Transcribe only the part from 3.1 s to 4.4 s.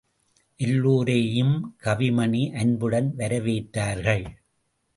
வரவேற்றார்கள்.